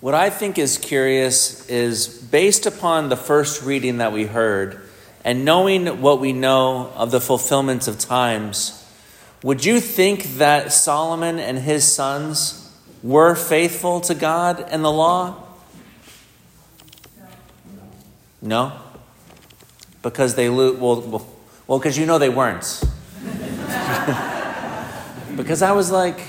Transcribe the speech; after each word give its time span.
What 0.00 0.14
I 0.14 0.30
think 0.30 0.58
is 0.58 0.78
curious 0.78 1.68
is 1.68 2.06
based 2.06 2.66
upon 2.66 3.08
the 3.08 3.16
first 3.16 3.64
reading 3.64 3.98
that 3.98 4.12
we 4.12 4.26
heard 4.26 4.80
and 5.24 5.44
knowing 5.44 6.00
what 6.00 6.20
we 6.20 6.32
know 6.32 6.92
of 6.94 7.10
the 7.10 7.20
fulfillment 7.20 7.88
of 7.88 7.98
times, 7.98 8.86
would 9.42 9.64
you 9.64 9.80
think 9.80 10.22
that 10.38 10.72
Solomon 10.72 11.40
and 11.40 11.58
his 11.58 11.84
sons 11.84 12.72
were 13.02 13.34
faithful 13.34 14.00
to 14.02 14.14
God 14.14 14.64
and 14.70 14.84
the 14.84 14.92
law? 14.92 15.42
No? 18.40 18.72
Because 20.02 20.36
they 20.36 20.48
lo- 20.48 20.74
well, 20.74 21.26
well, 21.66 21.80
because 21.80 21.98
you 21.98 22.06
know 22.06 22.18
they 22.18 22.28
weren't. 22.28 22.84
because 25.36 25.60
I 25.60 25.72
was 25.72 25.90
like, 25.90 26.20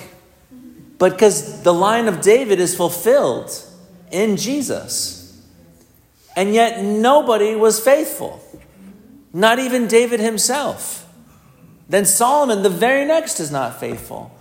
but 0.99 1.13
because 1.13 1.63
the 1.63 1.73
line 1.73 2.07
of 2.07 2.21
David 2.21 2.59
is 2.59 2.75
fulfilled 2.75 3.51
in 4.11 4.37
Jesus. 4.37 5.15
And 6.35 6.53
yet 6.53 6.83
nobody 6.83 7.55
was 7.55 7.79
faithful, 7.79 8.43
not 9.33 9.59
even 9.59 9.87
David 9.87 10.19
himself. 10.19 11.07
Then 11.87 12.05
Solomon, 12.05 12.61
the 12.61 12.69
very 12.69 13.05
next, 13.05 13.39
is 13.39 13.49
not 13.51 13.79
faithful. 13.79 14.31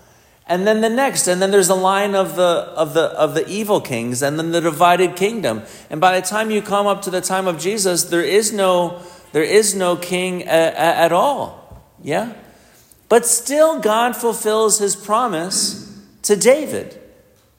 And 0.47 0.67
then 0.67 0.81
the 0.81 0.89
next, 0.89 1.27
and 1.27 1.41
then 1.41 1.51
there's 1.51 1.69
a 1.69 1.75
line 1.75 2.15
of 2.15 2.37
the, 2.37 2.43
of, 2.43 2.95
the, 2.95 3.05
of 3.05 3.35
the 3.35 3.47
evil 3.49 3.81
kings, 3.81 4.23
and 4.23 4.39
then 4.39 4.51
the 4.51 4.61
divided 4.61 5.17
kingdom. 5.17 5.63
And 5.91 6.01
by 6.01 6.21
the 6.21 6.27
time 6.27 6.51
you 6.51 6.61
come 6.61 6.87
up 6.87 7.03
to 7.03 7.11
the 7.11 7.21
time 7.21 7.47
of 7.47 7.59
Jesus, 7.59 8.05
there 8.05 8.23
is 8.23 8.53
no, 8.53 9.03
there 9.33 9.43
is 9.43 9.75
no 9.75 9.97
king 9.97 10.43
at, 10.45 10.75
at 10.75 11.13
all. 11.13 11.83
Yeah? 12.03 12.33
But 13.09 13.27
still, 13.27 13.81
God 13.81 14.17
fulfills 14.17 14.79
his 14.79 14.97
promise 14.97 15.88
to 16.29 16.37
David 16.37 17.01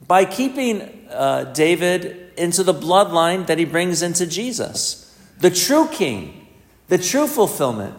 by 0.08 0.26
keeping 0.26 1.08
uh, 1.10 1.46
David 1.56 2.34
into 2.38 2.62
the 2.62 2.74
bloodline 2.74 3.48
that 3.48 3.58
he 3.58 3.66
brings 3.66 4.04
into 4.04 4.28
Jesus, 4.28 5.12
the 5.40 5.50
true 5.50 5.88
king, 5.88 6.48
the 6.88 7.00
true 7.00 7.26
fulfillment. 7.26 7.96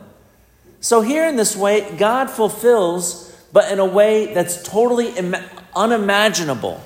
So, 0.81 1.01
here 1.01 1.27
in 1.27 1.35
this 1.35 1.57
way, 1.57 1.93
God 1.97 2.31
fulfills, 2.31 3.37
but 3.53 3.71
in 3.73 3.81
a 3.81 3.85
way 3.85 4.33
that's 4.33 4.63
totally 4.63 5.09
Im- 5.09 5.35
unimaginable, 5.75 6.81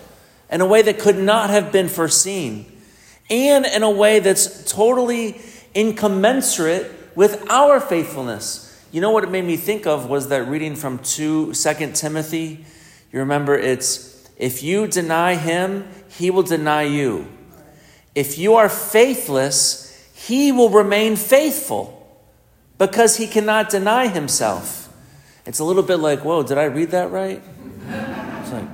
in 0.51 0.63
a 0.63 0.67
way 0.67 0.81
that 0.81 0.99
could 0.99 1.19
not 1.19 1.51
have 1.51 1.71
been 1.71 1.89
foreseen, 1.89 2.65
and 3.29 3.67
in 3.67 3.83
a 3.83 3.91
way 3.91 4.19
that's 4.19 4.65
totally 4.65 5.43
incommensurate 5.75 6.91
with 7.15 7.51
our 7.51 7.81
faithfulness. 7.81 8.63
You 8.93 9.03
know 9.03 9.11
what 9.11 9.25
it 9.25 9.31
made 9.31 9.45
me 9.45 9.59
think 9.59 9.87
of 9.87 10.09
was 10.09 10.29
that 10.29 10.49
reading 10.49 10.75
from 10.75 11.01
2 11.01 11.53
2 11.53 11.93
Timothy. 11.93 12.65
You 13.15 13.21
remember 13.21 13.57
it's 13.57 14.29
if 14.37 14.65
you 14.65 14.89
deny 14.89 15.37
him, 15.37 15.87
he 16.09 16.33
will 16.33 16.43
deny 16.43 16.83
you. 16.83 17.29
If 18.13 18.39
you 18.39 18.57
are 18.57 18.69
faithless, 18.69 20.11
he 20.13 20.51
will 20.51 20.69
remain 20.69 21.15
faithful 21.15 22.05
because 22.77 23.17
he 23.17 23.29
cannot 23.29 23.71
deny 23.71 24.09
himself. 24.09 24.93
It's 25.47 25.61
a 25.61 25.65
little 25.65 25.85
bit 25.85 25.99
like, 25.99 26.25
whoa, 26.25 26.43
did 26.43 26.59
I 26.59 26.65
read 26.65 26.91
that 26.91 27.13
right? 27.13 27.41
It's 28.43 28.53
like, 28.53 28.69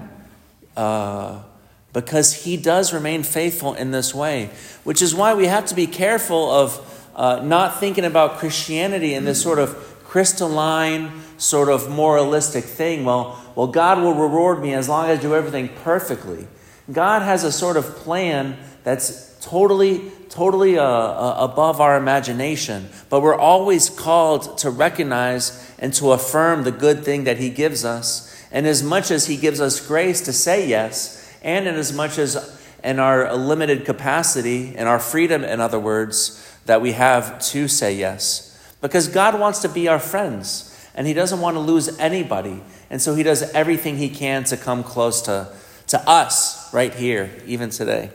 uh, 0.75 1.43
because 1.93 2.33
he 2.33 2.57
does 2.57 2.95
remain 2.95 3.23
faithful 3.23 3.75
in 3.75 3.91
this 3.91 4.15
way, 4.15 4.51
which 4.85 5.03
is 5.03 5.15
why 5.15 5.35
we 5.35 5.49
have 5.49 5.67
to 5.67 5.75
be 5.75 5.87
careful 5.87 6.51
of 6.51 7.11
uh, 7.15 7.41
not 7.45 7.79
thinking 7.79 8.07
about 8.07 8.39
Christianity 8.39 9.13
in 9.13 9.27
this 9.27 9.43
sort 9.43 9.59
of 9.59 9.90
crystalline, 10.11 11.09
sort 11.39 11.69
of 11.69 11.89
moralistic 11.89 12.65
thing. 12.65 13.05
Well, 13.05 13.41
well, 13.55 13.69
God 13.69 14.03
will 14.03 14.15
reward 14.15 14.61
me 14.61 14.75
as 14.75 14.89
long 14.89 15.09
as 15.09 15.21
I 15.21 15.23
do 15.23 15.37
everything 15.37 15.69
perfectly. 15.85 16.49
God 16.91 17.23
has 17.23 17.45
a 17.45 17.53
sort 17.53 17.77
of 17.77 17.85
plan 17.95 18.57
that's 18.83 19.39
totally, 19.41 20.11
totally 20.29 20.77
uh, 20.77 20.83
uh, 20.83 21.37
above 21.39 21.81
our 21.81 21.97
imagination. 21.97 22.89
But 23.09 23.21
we're 23.21 23.39
always 23.39 23.89
called 23.89 24.59
to 24.59 24.71
recognize 24.71 25.73
and 25.79 25.95
to 25.95 26.11
affirm 26.11 26.65
the 26.65 26.73
good 26.73 27.05
thing 27.05 27.23
that 27.23 27.39
He 27.39 27.49
gives 27.49 27.85
us. 27.85 28.37
And 28.51 28.67
as 28.67 28.83
much 28.83 29.13
as 29.13 29.29
He 29.29 29.37
gives 29.37 29.61
us 29.61 29.87
grace 29.87 30.23
to 30.23 30.33
say 30.33 30.67
yes, 30.67 31.39
and 31.41 31.69
in 31.69 31.77
as 31.77 31.93
much 31.93 32.19
as 32.19 32.61
in 32.83 32.99
our 32.99 33.33
limited 33.37 33.85
capacity, 33.85 34.75
and 34.75 34.89
our 34.89 34.99
freedom, 34.99 35.45
in 35.45 35.61
other 35.61 35.79
words, 35.79 36.45
that 36.67 36.83
we 36.83 36.93
have 36.93 37.41
to 37.51 37.69
say 37.69 37.95
yes. 37.95 38.50
Because 38.81 39.09
God 39.09 39.39
wants 39.39 39.61
to 39.61 39.69
be 39.69 39.89
our 39.89 39.99
friends, 39.99 40.67
and 40.95 41.07
He 41.07 41.13
doesn't 41.13 41.41
want 41.41 41.57
to 41.57 41.61
lose 41.61 41.99
anybody. 41.99 42.63
And 42.89 43.01
so 43.01 43.15
He 43.15 43.23
does 43.23 43.43
everything 43.53 43.97
He 43.97 44.09
can 44.09 44.45
to 44.45 44.57
come 44.57 44.83
close 44.83 45.23
to, 45.23 45.53
to 45.89 46.09
us 46.09 46.73
right 46.73 46.95
here, 46.95 47.31
even 47.47 47.71
today. 47.71 48.11